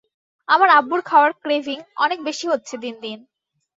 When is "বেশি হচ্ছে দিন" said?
2.23-2.95